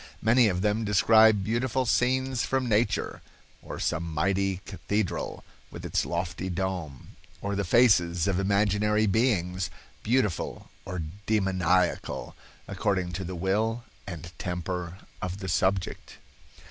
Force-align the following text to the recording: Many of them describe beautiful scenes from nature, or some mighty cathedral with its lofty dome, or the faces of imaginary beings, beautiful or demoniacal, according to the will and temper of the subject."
Many 0.23 0.47
of 0.47 0.63
them 0.63 0.83
describe 0.83 1.43
beautiful 1.43 1.85
scenes 1.85 2.43
from 2.43 2.67
nature, 2.67 3.21
or 3.61 3.79
some 3.79 4.03
mighty 4.11 4.61
cathedral 4.65 5.43
with 5.69 5.85
its 5.85 6.07
lofty 6.07 6.49
dome, 6.49 7.09
or 7.39 7.55
the 7.55 7.63
faces 7.63 8.27
of 8.27 8.39
imaginary 8.39 9.05
beings, 9.05 9.69
beautiful 10.01 10.71
or 10.85 11.03
demoniacal, 11.27 12.35
according 12.67 13.11
to 13.11 13.23
the 13.23 13.35
will 13.35 13.83
and 14.07 14.31
temper 14.39 14.97
of 15.21 15.37
the 15.37 15.47
subject." 15.47 16.17